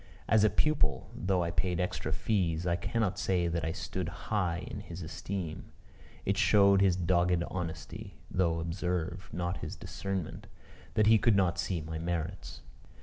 As 0.27 0.43
a 0.43 0.49
pupil, 0.49 1.11
though 1.13 1.43
I 1.43 1.51
paid 1.51 1.79
extra 1.79 2.11
fees, 2.11 2.65
I 2.65 2.75
cannot 2.75 3.19
say 3.19 3.47
that 3.47 3.63
I 3.63 3.71
stood 3.71 4.09
high 4.09 4.65
in 4.65 4.79
his 4.79 5.03
esteem. 5.03 5.65
It 6.25 6.37
showed 6.39 6.81
his 6.81 6.95
dogged 6.95 7.43
honesty, 7.51 8.15
(though, 8.31 8.59
observe, 8.59 9.29
not 9.31 9.57
his 9.57 9.75
discernment,) 9.75 10.47
that 10.95 11.05
he 11.05 11.19
could 11.19 11.35
not 11.35 11.59
see 11.59 11.81
my 11.81 11.99
merits. 11.99 12.61